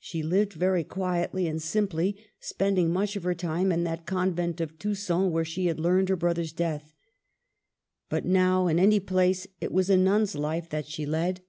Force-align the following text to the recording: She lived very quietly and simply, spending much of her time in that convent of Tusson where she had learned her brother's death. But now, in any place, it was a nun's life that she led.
She 0.00 0.24
lived 0.24 0.54
very 0.54 0.82
quietly 0.82 1.46
and 1.46 1.62
simply, 1.62 2.16
spending 2.40 2.90
much 2.92 3.14
of 3.14 3.22
her 3.22 3.32
time 3.32 3.70
in 3.70 3.84
that 3.84 4.06
convent 4.06 4.60
of 4.60 4.76
Tusson 4.76 5.30
where 5.30 5.44
she 5.44 5.66
had 5.66 5.78
learned 5.78 6.08
her 6.08 6.16
brother's 6.16 6.52
death. 6.52 6.96
But 8.08 8.24
now, 8.24 8.66
in 8.66 8.80
any 8.80 8.98
place, 8.98 9.46
it 9.60 9.70
was 9.70 9.88
a 9.88 9.96
nun's 9.96 10.34
life 10.34 10.68
that 10.70 10.86
she 10.88 11.06
led. 11.06 11.42